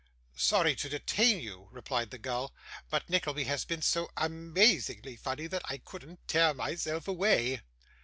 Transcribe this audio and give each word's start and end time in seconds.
'Sorry 0.35 0.73
to 0.75 0.89
detain 0.89 1.39
you,' 1.39 1.69
replied 1.71 2.09
the 2.09 2.17
gull; 2.17 2.55
'but 2.89 3.07
Nickleby 3.07 3.43
has 3.43 3.65
been 3.65 3.83
so 3.83 4.09
ama 4.17 4.55
azingly 4.59 5.15
funny 5.15 5.45
that 5.45 5.61
I 5.65 5.77
couldn't 5.77 6.27
tear 6.27 6.55
myself 6.55 7.07
away. 7.07 7.61